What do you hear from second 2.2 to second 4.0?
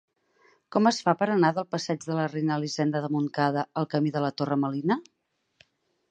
Reina Elisenda de Montcada al